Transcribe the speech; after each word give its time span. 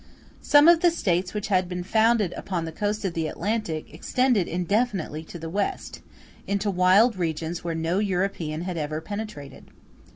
]Some 0.41 0.67
of 0.67 0.79
the 0.79 0.89
States 0.89 1.31
which 1.35 1.49
had 1.49 1.69
been 1.69 1.83
founded 1.83 2.33
upon 2.33 2.65
the 2.65 2.71
coast 2.71 3.05
of 3.05 3.13
the 3.13 3.27
Atlantic, 3.27 3.93
extended 3.93 4.47
indefinitely 4.47 5.23
to 5.25 5.37
the 5.37 5.47
West, 5.47 6.01
into 6.47 6.71
wild 6.71 7.17
regions 7.17 7.63
where 7.63 7.75
no 7.75 7.99
European 7.99 8.61
had 8.61 8.77
ever 8.77 8.99
penetrated. 8.99 9.69